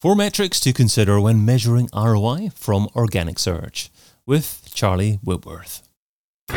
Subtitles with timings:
[0.00, 3.90] Four metrics to consider when measuring ROI from organic search
[4.24, 5.86] with Charlie Whitworth.
[6.48, 6.54] The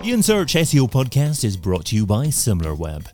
[0.00, 3.08] InSearch SEO podcast is brought to you by SimilarWeb,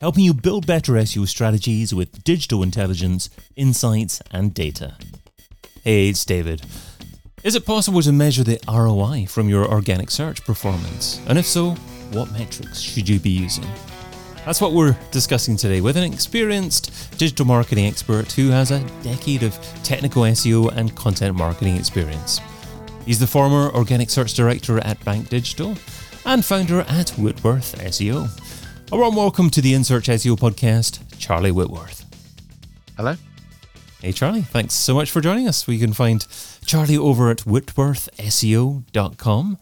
[0.00, 4.96] helping you build better SEO strategies with digital intelligence, insights, and data.
[5.82, 6.62] Hey, it's David.
[7.42, 11.20] Is it possible to measure the ROI from your organic search performance?
[11.26, 11.70] And if so,
[12.12, 13.66] what metrics should you be using?
[14.44, 19.42] That's what we're discussing today with an experienced digital marketing expert who has a decade
[19.42, 22.40] of technical SEO and content marketing experience.
[23.06, 25.74] He's the former organic search director at Bank Digital
[26.26, 28.28] and founder at Whitworth SEO.
[28.92, 32.04] A warm welcome to the InSearch SEO podcast, Charlie Whitworth.
[32.98, 33.16] Hello.
[34.04, 34.42] Hey, Charlie.
[34.42, 35.66] Thanks so much for joining us.
[35.66, 36.26] We can find
[36.66, 39.58] Charlie over at whitworthseo.com.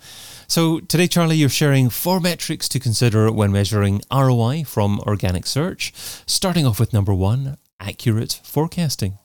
[0.49, 5.93] So today, Charlie, you're sharing four metrics to consider when measuring ROI from organic search.
[6.27, 9.19] Starting off with number one, accurate forecasting.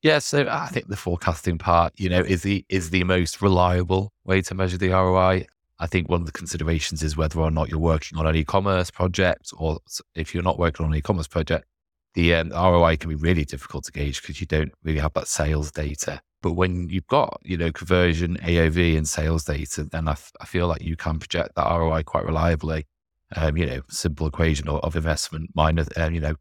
[0.00, 4.10] Yeah, so I think the forecasting part, you know, is the is the most reliable
[4.24, 5.44] way to measure the ROI.
[5.78, 8.90] I think one of the considerations is whether or not you're working on an e-commerce
[8.90, 9.80] project, or
[10.14, 11.66] if you're not working on an e-commerce project,
[12.14, 15.28] the um, ROI can be really difficult to gauge because you don't really have that
[15.28, 16.20] sales data.
[16.42, 20.44] But when you've got, you know, conversion, AOV and sales data, then I, f- I
[20.44, 22.86] feel like you can project that ROI quite reliably.
[23.34, 26.34] Um, you know, simple equation of, of investment minus, um, you know,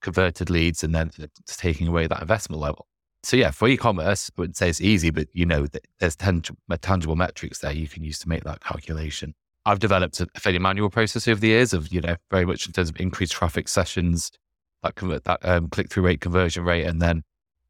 [0.00, 1.10] converted leads and then
[1.46, 2.86] taking away that investment level.
[3.22, 5.66] So yeah, for e-commerce, I wouldn't say it's easy, but you know,
[5.98, 9.34] there's tangible, tangible metrics there you can use to make that calculation.
[9.66, 12.72] I've developed a fairly manual process over the years of, you know, very much in
[12.72, 14.30] terms of increased traffic sessions,
[14.82, 17.22] that convert that um, click through rate, conversion rate, and then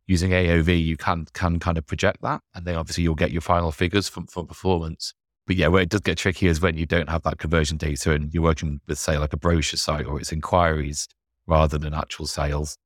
[0.06, 3.40] using AOV, you can can kind of project that, and then obviously you'll get your
[3.40, 5.14] final figures from from performance.
[5.46, 8.12] But yeah, where it does get tricky is when you don't have that conversion data
[8.12, 11.08] and you're working with say like a brochure site or it's inquiries
[11.46, 12.76] rather than actual sales,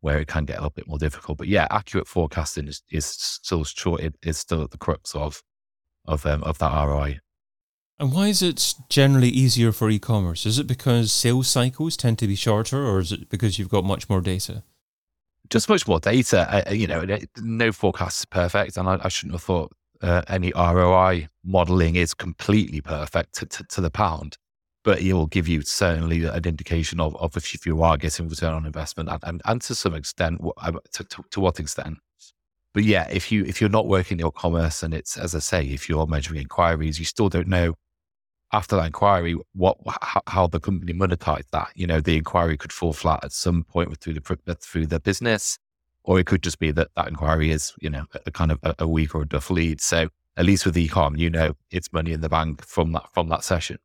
[0.00, 1.38] where it can get a little bit more difficult.
[1.38, 4.00] But yeah, accurate forecasting is, is still short.
[4.00, 5.42] It is still at the crux of
[6.06, 7.20] of um, of that ROI.
[7.98, 10.46] And why is it generally easier for e-commerce?
[10.46, 13.84] Is it because sales cycles tend to be shorter, or is it because you've got
[13.84, 14.64] much more data?
[15.50, 16.66] just much more data.
[16.68, 17.04] Uh, you know,
[17.40, 19.72] no forecast is perfect, and I, I shouldn't have thought
[20.02, 24.36] uh, any ROI modeling is completely perfect to, to, to, the pound.
[24.82, 28.52] But it will give you certainly an indication of, of if you are getting return
[28.52, 31.98] on investment, and, and, and to some extent, uh, to, to, to what extent.
[32.72, 35.64] But yeah, if you if you're not working in e-commerce, and it's as I say,
[35.64, 37.74] if you're measuring inquiries, you still don't know
[38.52, 39.78] after that inquiry, what
[40.26, 41.70] how, the company monetized that.
[41.74, 45.58] You know, the inquiry could fall flat at some point through the through the business,
[46.04, 48.60] or it could just be that that inquiry is you know a, a kind of
[48.62, 49.80] a, a, weak or a duff lead.
[49.80, 53.28] So at least with ecom, you know, it's money in the bank from that from
[53.28, 53.78] that session.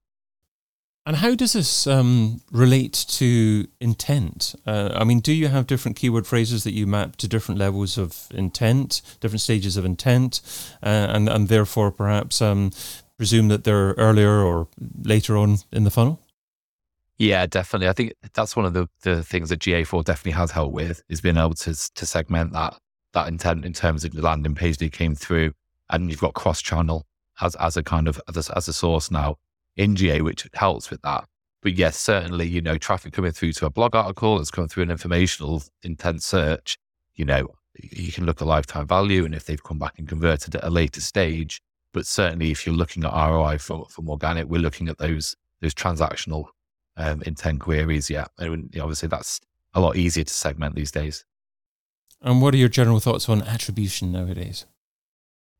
[1.05, 4.53] And how does this um, relate to intent?
[4.67, 7.97] Uh, I mean, do you have different keyword phrases that you map to different levels
[7.97, 10.41] of intent, different stages of intent,
[10.83, 12.71] uh, and and therefore perhaps um,
[13.19, 14.67] presume that they're earlier or
[15.03, 16.19] later on in the funnel?
[17.17, 17.89] Yeah, definitely.
[17.89, 21.19] I think that's one of the, the things that GA4 definitely has helped with is
[21.19, 22.79] being able to to segment that
[23.13, 25.51] that intent in terms of the landing page that came through,
[25.89, 27.05] and you've got cross channel
[27.41, 29.35] as as a kind of as a, as a source now
[29.75, 31.25] in GA, which helps with that.
[31.61, 34.83] But yes, certainly, you know, traffic coming through to a blog article that's coming through
[34.83, 36.77] an informational intent search,
[37.15, 40.55] you know, you can look at lifetime value and if they've come back and converted
[40.55, 41.61] at a later stage,
[41.93, 45.73] but certainly, if you're looking at ROI from, from organic, we're looking at those those
[45.73, 46.45] transactional
[46.97, 48.09] um, intent queries.
[48.09, 49.41] Yeah, and obviously that's
[49.73, 51.25] a lot easier to segment these days.
[52.21, 54.65] And what are your general thoughts on attribution nowadays?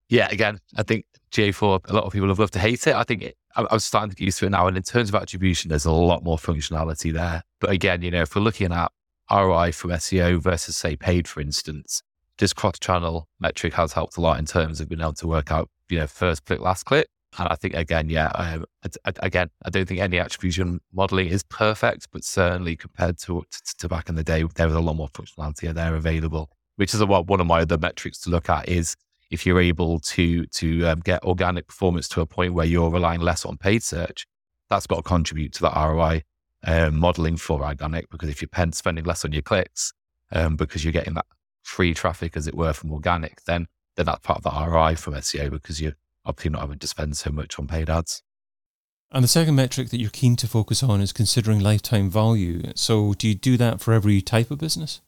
[0.10, 2.96] Yeah, again, I think GA4, a lot of people have loved to hate it.
[2.96, 4.68] I think it, I, I'm starting to get used to it now.
[4.68, 7.44] And in terms of attribution, there's a lot more functionality there.
[7.60, 8.92] But again, you know, if we're looking at
[9.32, 12.02] ROI from SEO versus, say, paid, for instance,
[12.40, 15.52] this cross channel metric has helped a lot in terms of being able to work
[15.52, 17.08] out you know, first click, last click.
[17.38, 18.66] And I think again, yeah, um,
[19.06, 23.88] again, I don't think any attribution modeling is perfect, but certainly compared to, to, to
[23.88, 26.50] back in the day, there was a lot more functionality there available.
[26.78, 28.96] Which is what one of my other metrics to look at is
[29.30, 33.22] if you're able to to um, get organic performance to a point where you're relying
[33.22, 34.26] less on paid search,
[34.70, 36.24] that's got to contribute to that ROI
[36.64, 38.10] um, modeling for organic.
[38.10, 39.94] Because if you're spending less on your clicks
[40.32, 41.26] um, because you're getting that
[41.64, 43.68] free traffic, as it were, from organic, then
[44.00, 47.18] then that's part of the ROI from SEO because you're obviously not having to spend
[47.18, 48.24] so much on paid ads.
[49.12, 52.72] And the second metric that you're keen to focus on is considering lifetime value.
[52.76, 55.02] So, do you do that for every type of business?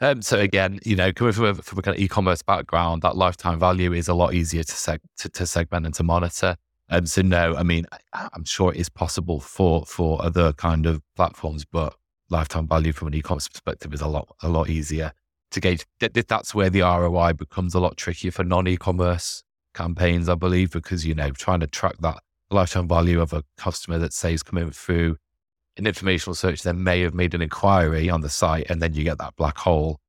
[0.00, 3.16] Um, so again, you know, coming from a, from a kind of e-commerce background, that
[3.16, 6.56] lifetime value is a lot easier to, seg- to, to segment and to monitor.
[6.88, 11.02] And so, no, I mean, I'm sure it is possible for for other kind of
[11.14, 11.94] platforms, but
[12.30, 15.12] lifetime value from an e-commerce perspective is a lot a lot easier
[15.52, 15.86] to gauge.
[16.00, 19.44] That's where the ROI becomes a lot trickier for non-e-commerce
[19.74, 22.18] campaigns, I believe, because you know trying to track that
[22.50, 25.16] lifetime value of a customer that say is coming through
[25.76, 29.04] an informational search, then may have made an inquiry on the site, and then you
[29.04, 30.00] get that black hole.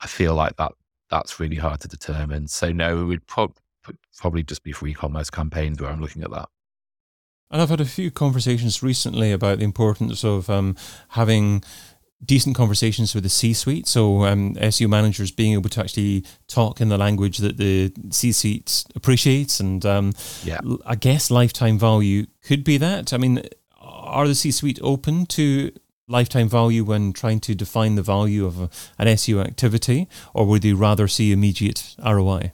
[0.00, 0.72] I feel like that
[1.10, 2.46] that's really hard to determine.
[2.46, 3.52] So no, it would pro-
[4.16, 6.48] probably just be for e-commerce campaigns where I'm looking at that.
[7.50, 10.76] And I've had a few conversations recently about the importance of um,
[11.08, 11.64] having
[12.24, 13.86] decent conversations with the C-suite.
[13.86, 18.84] So um, SEO managers being able to actually talk in the language that the C-suite
[18.94, 20.12] appreciates, and um,
[20.44, 23.12] yeah, I guess lifetime value could be that.
[23.12, 23.42] I mean,
[23.80, 25.72] are the C-suite open to
[26.08, 30.62] lifetime value when trying to define the value of a, an SEO activity, or would
[30.62, 32.52] they rather see immediate ROI?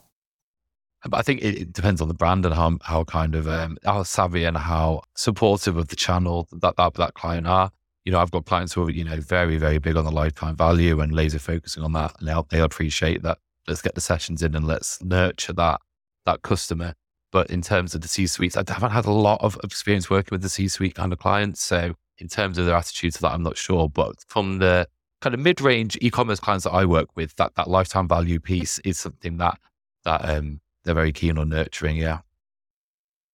[1.07, 3.77] But I think it, it, depends on the brand and how how kind of um,
[3.83, 7.71] how savvy and how supportive of the channel that that, that client are.
[8.07, 10.55] You know, I've got clients who are you know very very big on the lifetime
[10.55, 13.37] value and laser focusing on that, and they'll they appreciate that.
[13.67, 15.81] Let's get the sessions in and let's nurture that
[16.25, 16.93] that customer.
[17.33, 20.29] But in terms of the C suites, I haven't had a lot of experience working
[20.31, 21.61] with the C suite kind of clients.
[21.61, 23.89] So in terms of their attitude to that, I'm not sure.
[23.89, 24.87] But from the
[25.19, 28.39] kind of mid range e commerce clients that I work with, that that lifetime value
[28.39, 29.59] piece is something that
[30.05, 31.97] that um, they're very keen on nurturing.
[31.97, 32.19] Yeah.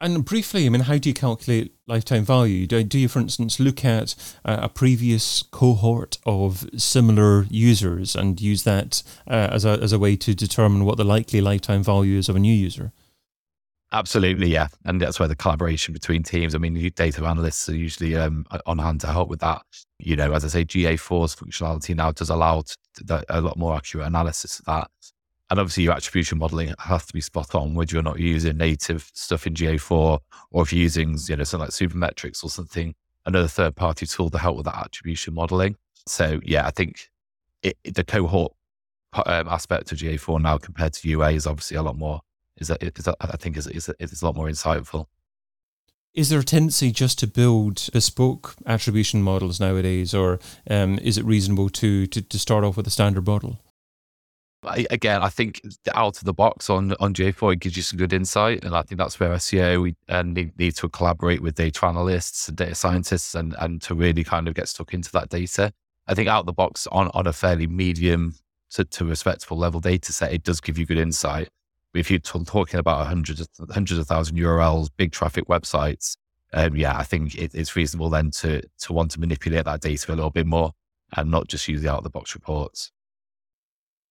[0.04, 2.68] And briefly, I mean, how do you calculate lifetime value?
[2.68, 8.64] Do, do you, for instance, look at a previous cohort of similar users and use
[8.64, 12.28] that uh, as, a, as a way to determine what the likely lifetime value is
[12.28, 12.92] of a new user?
[13.94, 16.54] Absolutely, yeah, and that's where the collaboration between teams.
[16.54, 19.62] I mean, data analysts are usually um, on hand to help with that.
[20.00, 22.64] You know, as I say, GA4's functionality now does allow
[23.30, 24.92] a lot more accurate analysis of that.
[25.54, 29.12] And obviously, your attribution modeling has to be spot on, whether you're not using native
[29.14, 30.18] stuff in GA4
[30.50, 32.96] or if you're using, you know, something like Supermetrics or something,
[33.28, 35.76] another third party tool to help with that attribution modeling.
[36.08, 37.08] So, yeah, I think
[37.62, 38.54] it, the cohort
[39.28, 42.22] um, aspect of GA4 now compared to UA is obviously a lot more,
[42.58, 45.06] is, that, is that, I think, is, is, is a lot more insightful.
[46.16, 51.26] Is there a tendency just to build bespoke attribution models nowadays, or um, is it
[51.26, 53.60] reasonable to, to, to start off with a standard model?
[54.66, 55.62] I, again, I think
[55.94, 58.84] out of the box on on GA4 it gives you some good insight, and I
[58.84, 62.76] think that's where SEO we uh, need, need to collaborate with data analysts and data
[62.76, 65.74] scientists, and and to really kind of get stuck into that data.
[66.08, 68.36] I think out of the box on on a fairly medium
[68.72, 71.50] to, to respectable level data set, it does give you good insight.
[71.94, 76.18] But if you're t- talking about hundreds of hundreds of thousand URLs, big traffic websites,
[76.54, 80.12] um, yeah, I think it, it's reasonable then to to want to manipulate that data
[80.12, 80.72] a little bit more
[81.16, 82.92] and not just use the out of the box reports.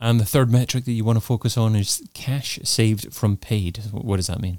[0.03, 3.79] And the third metric that you want to focus on is cash saved from paid.
[3.93, 4.59] What does that mean?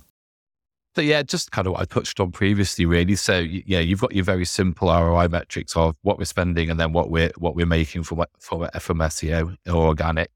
[0.96, 3.18] So yeah, just kind of what I touched on previously, really.
[3.18, 6.94] So yeah, you've got your very simple ROI metrics of what we're spending and then
[6.94, 10.32] what we're what we're making from from from SEO or organic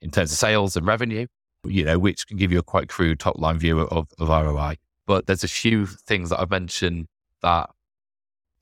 [0.00, 1.26] in terms of sales and revenue.
[1.66, 4.76] You know, which can give you a quite crude top line view of, of ROI.
[5.08, 7.06] But there's a few things that I've mentioned
[7.42, 7.70] that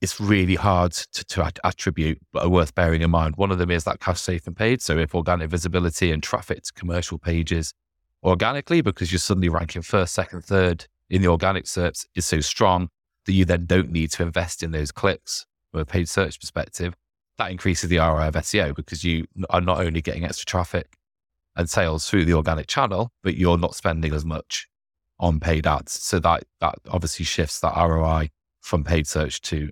[0.03, 3.37] it's really hard to, to attribute, but are worth bearing in mind.
[3.37, 4.81] One of them is that cash safe and paid.
[4.81, 7.73] So if organic visibility and traffic to commercial pages
[8.21, 12.89] organically, because you're suddenly ranking first, second, third in the organic search is so strong
[13.25, 16.93] that you then don't need to invest in those clicks from a paid search perspective.
[17.37, 20.97] That increases the ROI of SEO because you are not only getting extra traffic
[21.55, 24.67] and sales through the organic channel, but you're not spending as much
[25.17, 25.93] on paid ads.
[25.93, 29.69] So that that obviously shifts that ROI from paid search to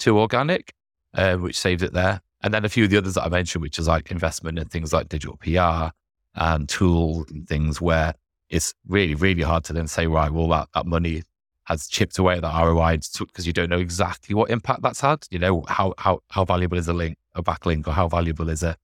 [0.00, 0.72] to organic,
[1.14, 2.20] uh, which saved it there.
[2.42, 4.66] And then a few of the others that I mentioned, which is like investment in
[4.66, 5.92] things like digital PR
[6.34, 8.14] and tool and things where
[8.48, 11.22] it's really, really hard to then say, right, well, that, that money
[11.64, 15.26] has chipped away at the ROI because you don't know exactly what impact that's had.
[15.30, 18.62] You know, how, how, how valuable is a link, a backlink, or how valuable is
[18.62, 18.76] a,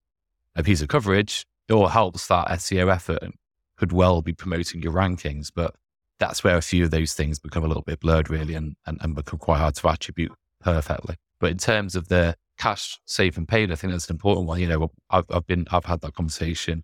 [0.55, 1.45] a piece of coverage?
[1.67, 3.33] It all helps that SEO effort and
[3.75, 5.51] could well be promoting your rankings.
[5.53, 5.75] But
[6.19, 8.99] that's where a few of those things become a little bit blurred, really, and, and,
[9.01, 10.31] and become quite hard to attribute
[10.67, 11.15] perfectly.
[11.39, 14.59] But in terms of the cash safe and paid, I think that's an important one.
[14.59, 16.83] You know, I've, I've been, I've had that conversation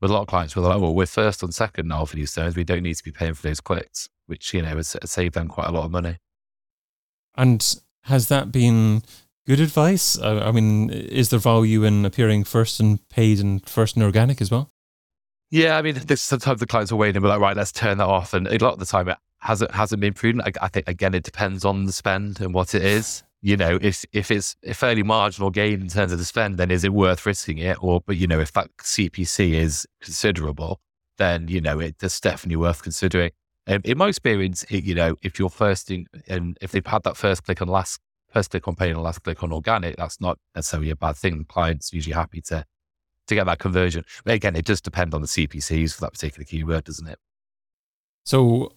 [0.00, 2.06] with a lot of clients where they're like, oh, well, we're first and second now
[2.06, 2.56] for these terms.
[2.56, 5.48] We don't need to be paying for those clicks, which, you know, has saved them
[5.48, 6.16] quite a lot of money.
[7.36, 9.02] And has that been
[9.46, 10.18] good advice?
[10.18, 14.50] I mean, is there value in appearing first and paid and first and organic as
[14.50, 14.70] well?
[15.50, 17.98] Yeah, I mean, this, sometimes the clients are waiting and be like, right, let's turn
[17.98, 18.32] that off.
[18.32, 20.44] And a lot of the time it hasn't hasn't been prudent.
[20.46, 23.22] I, I, think again, it depends on the spend and what it is.
[23.42, 26.70] You know, if if it's a fairly marginal gain in terms of the spend, then
[26.70, 27.82] is it worth risking it?
[27.82, 30.80] Or, but you know, if that CPC is considerable,
[31.16, 33.30] then you know it's definitely worth considering.
[33.66, 37.02] Um, in my experience, it, you know, if you're first in, and if they've had
[37.04, 40.20] that first click on last first click on paid and last click on organic, that's
[40.20, 41.38] not necessarily a bad thing.
[41.38, 42.64] The client's usually happy to
[43.30, 44.04] to get that conversion.
[44.24, 47.18] But again, it does depend on the CPCs for that particular keyword, doesn't it?
[48.24, 48.72] So,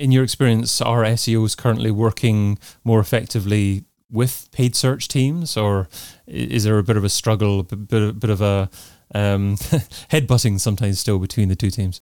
[0.00, 5.88] in your experience, are SEOs currently working more effectively with paid search teams, or
[6.26, 8.70] is there a bit of a struggle, a bit, bit of a
[9.14, 9.56] um,
[10.10, 12.00] headbutting sometimes still between the two teams?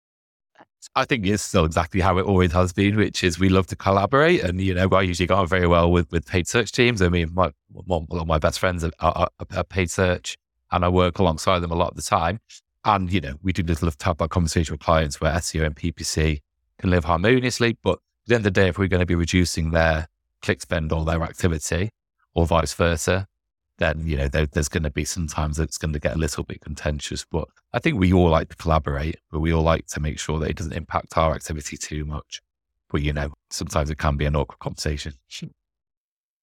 [0.95, 3.77] I think it's still exactly how it always has been, which is we love to
[3.77, 4.43] collaborate.
[4.43, 7.03] And, you know, I usually got on very well with, with paid search teams.
[7.03, 10.37] I mean, my, one of my best friends are, are, are, paid search
[10.71, 12.41] and I work alongside them a lot of the time.
[12.85, 15.77] And, you know, we do love to have that conversation with clients where SEO and
[15.77, 16.41] PPC
[16.81, 17.77] can live harmoniously.
[17.83, 20.09] But at the end of the day, if we're going to be reducing their
[20.43, 21.91] click spend or their activity
[22.35, 23.27] or vice versa,
[23.79, 26.45] then you know there, there's going to be sometimes it's going to get a little
[26.45, 27.25] bit contentious.
[27.25, 30.39] But I think we all like to collaborate, but we all like to make sure
[30.39, 32.43] that it doesn't impact our activity too much.
[32.91, 35.15] But you know, sometimes it can be an awkward conversation.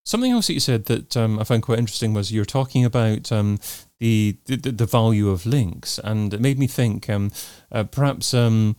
[0.05, 3.29] Something else that you said that um, I found quite interesting was you're talking about
[3.29, 3.59] um,
[3.99, 7.29] the, the, the value of links, and it made me think um,
[7.73, 8.77] uh, perhaps um,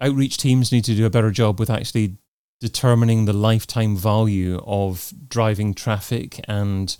[0.00, 2.16] outreach teams need to do a better job with actually
[2.60, 6.96] determining the lifetime value of driving traffic and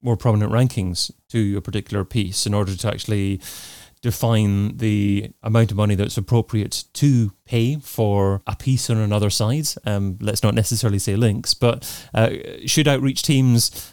[0.00, 3.40] more prominent rankings to a particular piece in order to actually
[4.00, 9.66] define the amount of money that's appropriate to pay for a piece on another side.
[9.84, 12.30] Um, let's not necessarily say links, but uh,
[12.66, 13.92] should outreach teams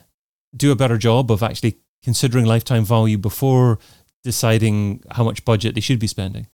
[0.55, 3.79] do a better job of actually considering lifetime value before
[4.23, 6.47] deciding how much budget they should be spending?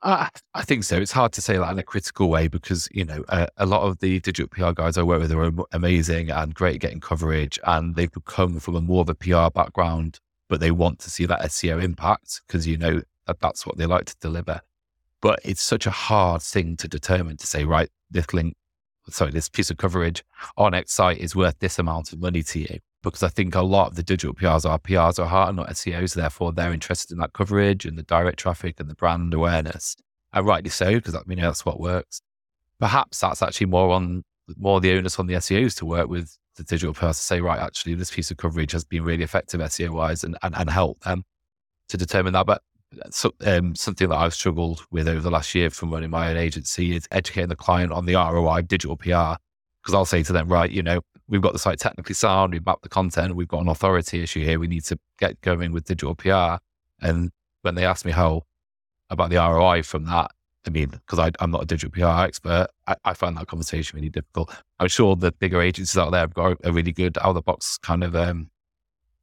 [0.00, 0.96] Uh, I think so.
[0.96, 3.82] It's hard to say that in a critical way because, you know, uh, a lot
[3.82, 7.58] of the digital PR guys I work with are amazing and great at getting coverage
[7.64, 11.26] and they've come from a more of a PR background, but they want to see
[11.26, 14.60] that SEO impact because, you know, that that's what they like to deliver.
[15.20, 18.54] But it's such a hard thing to determine to say, right, this link,
[19.08, 20.22] sorry, this piece of coverage
[20.56, 22.78] on X site is worth this amount of money to you.
[23.02, 26.14] Because I think a lot of the digital PRs are PRs are hard, not SEOs.
[26.14, 29.96] Therefore, they're interested in that coverage and the direct traffic and the brand awareness.
[30.32, 32.20] And rightly so, because I know that's what works.
[32.80, 34.24] Perhaps that's actually more on
[34.56, 37.60] more the onus on the SEOs to work with the digital PRs to say, right,
[37.60, 41.00] actually, this piece of coverage has been really effective SEO wise and, and, and help
[41.00, 41.24] them
[41.88, 42.46] to determine that.
[42.46, 42.62] But
[43.10, 46.36] so, um, something that I've struggled with over the last year from running my own
[46.36, 49.36] agency is educating the client on the ROI of digital PR.
[49.82, 52.64] Because I'll say to them, right, you know, we've got the site technically sound, we've
[52.64, 54.58] mapped the content, we've got an authority issue here.
[54.58, 56.62] We need to get going with digital PR.
[57.00, 57.30] And
[57.62, 58.42] when they ask me how
[59.10, 60.30] about the ROI from that,
[60.66, 64.10] I mean, because I'm not a digital PR expert, I, I find that conversation really
[64.10, 64.54] difficult.
[64.78, 67.42] I'm sure the bigger agencies out there have got a really good out of the
[67.42, 68.50] box kind of um,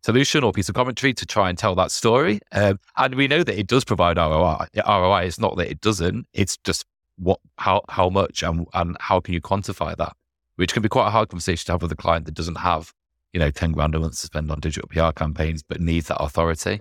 [0.04, 2.40] solution or piece of commentary to try and tell that story.
[2.52, 4.68] Um, and we know that it does provide ROI.
[4.88, 6.86] ROI is not that it doesn't; it's just
[7.18, 10.16] what, how, how much, and, and how can you quantify that?
[10.56, 12.94] Which can be quite a hard conversation to have with a client that doesn't have,
[13.34, 16.22] you know, 10 grand a month to spend on digital PR campaigns, but needs that
[16.22, 16.80] authority.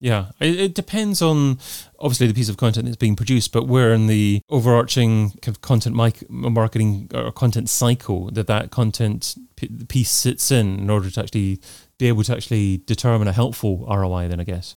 [0.00, 1.58] Yeah, it, it, depends on
[1.98, 5.60] obviously the piece of content that's being produced, but where in the overarching kind of
[5.60, 11.10] content mic- marketing or content cycle that that content p- piece sits in in order
[11.10, 11.60] to actually
[11.98, 14.28] be able to actually determine a helpful ROI.
[14.28, 14.76] Then I guess.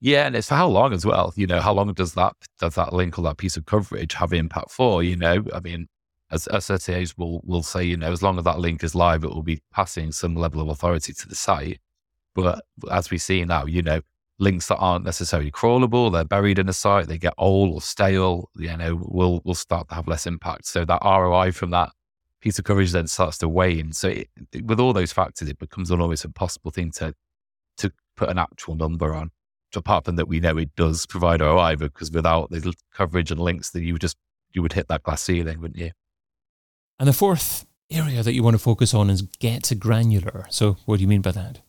[0.00, 1.32] Yeah, and it's for how long as well.
[1.34, 4.34] You know, how long does that does that link or that piece of coverage have
[4.34, 5.02] impact for?
[5.02, 5.88] You know, I mean,
[6.30, 9.30] as, SEOs will will say, you know, as long as that link is live, it
[9.30, 11.80] will be passing some level of authority to the site.
[12.34, 14.00] But as we see now, you know,
[14.38, 18.50] links that aren't necessarily crawlable, they're buried in a site, they get old or stale,
[18.56, 20.66] you know, will will start to have less impact.
[20.66, 21.90] So that ROI from that
[22.40, 23.92] piece of coverage then starts to wane.
[23.92, 24.28] So it,
[24.64, 27.14] with all those factors, it becomes an almost impossible thing to
[27.78, 29.30] to put an actual number on.
[29.74, 33.70] Apart from that, we know it does provide ROI because without the coverage and links,
[33.70, 34.16] that you just
[34.52, 35.90] you would hit that glass ceiling, wouldn't you?
[36.98, 40.46] And the fourth area that you want to focus on is get to granular.
[40.50, 41.60] So, what do you mean by that?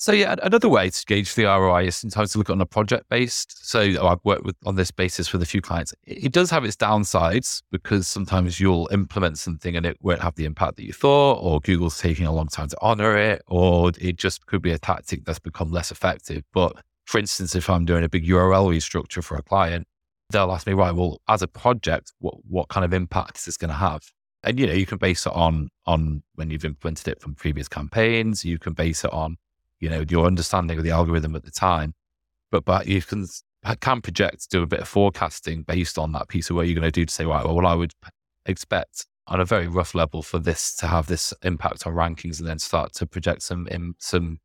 [0.00, 3.10] So yeah, another way to gauge the ROI is sometimes to look on a project
[3.10, 3.68] based.
[3.68, 5.92] So I've worked with on this basis with a few clients.
[6.06, 10.46] It does have its downsides because sometimes you'll implement something and it won't have the
[10.46, 14.16] impact that you thought, or Google's taking a long time to honor it, or it
[14.16, 16.44] just could be a tactic that's become less effective.
[16.54, 19.86] But for instance, if I'm doing a big URL restructure for a client,
[20.30, 23.58] they'll ask me, right, well, as a project, what what kind of impact is this
[23.58, 24.10] going to have?
[24.42, 27.68] And you know you can base it on on when you've implemented it from previous
[27.68, 29.36] campaigns you can base it on
[29.80, 31.94] you know your understanding of the algorithm at the time
[32.50, 33.26] but but you can
[33.80, 36.82] can project do a bit of forecasting based on that piece of work you're going
[36.82, 37.92] to do to say right well what i would
[38.46, 42.48] expect on a very rough level for this to have this impact on rankings and
[42.48, 44.38] then start to project some in, some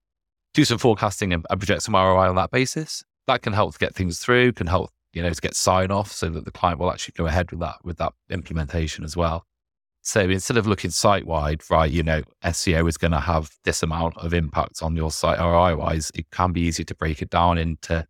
[0.53, 4.19] do some forecasting and project some roi on that basis that can help get things
[4.19, 7.13] through can help you know, to get sign off so that the client will actually
[7.17, 9.45] go ahead with that, with that implementation as well.
[10.05, 13.81] So instead of looking site wide, right, you know, SEO is going to have this
[13.81, 17.31] amount of impact on your site ROI wise, it can be easy to break it
[17.31, 18.05] down into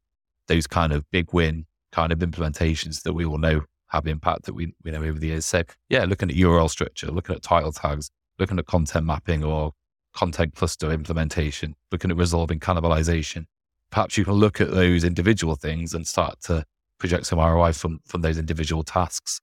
[0.50, 4.54] those kind of big win kind of implementations that we all know have impact that
[4.54, 5.46] we, we know over the years.
[5.46, 9.72] So yeah, looking at URL structure, looking at title tags, looking at content mapping or
[10.14, 13.46] content cluster implementation, looking at resolving cannibalization.
[13.90, 16.66] Perhaps you can look at those individual things and start to
[17.00, 19.40] project some ROI from, from those individual tasks.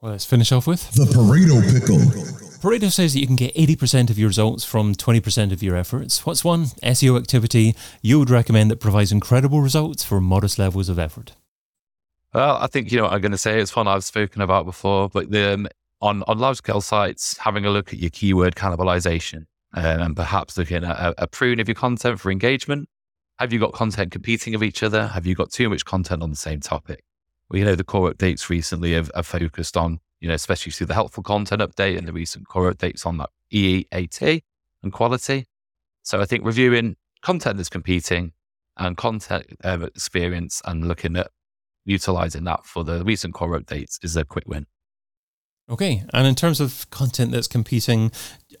[0.00, 1.98] Well, let's finish off with the Pareto Pickle.
[2.60, 6.24] Pareto says that you can get 80% of your results from 20% of your efforts.
[6.24, 10.98] What's one SEO activity you would recommend that provides incredible results for modest levels of
[10.98, 11.32] effort?
[12.32, 13.60] Well, I think you know what I'm going to say.
[13.60, 15.68] It's one I've spoken about before, but the, um,
[16.00, 20.56] on on large scale sites, having a look at your keyword cannibalization um, and perhaps
[20.56, 22.88] looking at a, a prune of your content for engagement.
[23.38, 25.08] Have you got content competing with each other?
[25.08, 27.04] Have you got too much content on the same topic?
[27.50, 30.86] Well, you know, the core updates recently have, have focused on, you know, especially through
[30.86, 34.42] the helpful content update and the recent core updates on that EEAT
[34.82, 35.46] and quality.
[36.02, 38.32] So I think reviewing content that's competing
[38.76, 41.30] and content uh, experience and looking at
[41.84, 44.66] utilizing that for the recent core updates is a quick win.
[45.68, 46.04] Okay.
[46.12, 48.12] And in terms of content that's competing,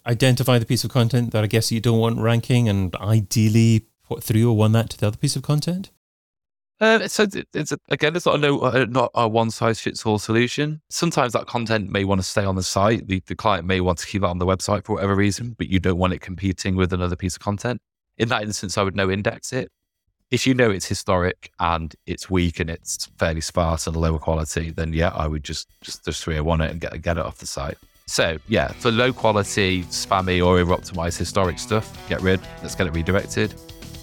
[0.06, 4.22] identify the piece of content that I guess you don't want ranking and ideally put
[4.22, 5.90] 301 that to the other piece of content?
[6.80, 10.18] Uh, so it's again, it's not a no, uh, not a one size fits all
[10.18, 10.80] solution.
[10.88, 13.06] Sometimes that content may want to stay on the site.
[13.06, 15.68] The, the client may want to keep it on the website for whatever reason, but
[15.68, 17.82] you don't want it competing with another piece of content.
[18.16, 19.70] In that instance, I would no index it
[20.30, 24.70] if you know it's historic and it's weak and it's fairly sparse and lower quality,
[24.70, 27.46] then yeah, I would just just just 301 it and get get it off the
[27.46, 27.76] site.
[28.06, 32.40] So yeah, for low quality, spammy or over-optimized historic stuff, get rid.
[32.62, 33.54] Let's get it redirected.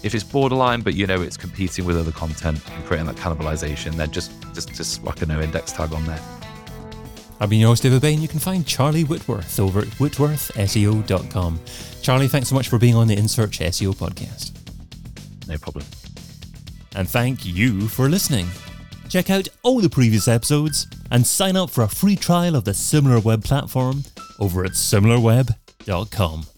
[0.02, 3.94] If it's borderline, but you know it's competing with other content and creating that cannibalization,
[3.94, 6.20] then just just just whack a no index tag on there.
[7.40, 8.20] I've been your host, David Bain.
[8.20, 11.60] You can find Charlie Whitworth over at whitworthseo.com.
[12.02, 14.52] Charlie, thanks so much for being on the In Search SEO podcast.
[15.46, 15.84] No problem
[16.98, 18.48] and thank you for listening.
[19.08, 22.72] Check out all the previous episodes and sign up for a free trial of the
[22.72, 24.02] SimilarWeb platform
[24.40, 26.57] over at similarweb.com.